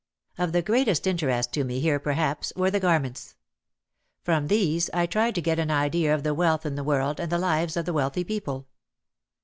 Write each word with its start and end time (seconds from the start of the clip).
Of 0.39 0.51
the 0.51 0.63
greatest 0.63 1.05
interest 1.05 1.53
to 1.53 1.63
me 1.63 1.79
here 1.79 1.99
perhaps 1.99 2.51
were 2.55 2.71
the 2.71 2.79
garments. 2.79 3.35
From 4.23 4.47
these 4.47 4.89
I 4.95 5.05
tried 5.05 5.35
to 5.35 5.43
get 5.43 5.59
an 5.59 5.69
idea 5.69 6.11
of 6.15 6.23
the 6.23 6.33
wealth 6.33 6.65
in 6.65 6.73
the 6.73 6.83
world 6.83 7.19
and 7.19 7.31
the 7.31 7.37
lives 7.37 7.77
of 7.77 7.85
the 7.85 7.93
wealthy 7.93 8.23
people. 8.23 8.65